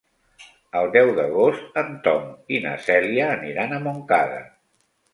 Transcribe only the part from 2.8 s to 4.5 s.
Cèlia aniran a Montcada.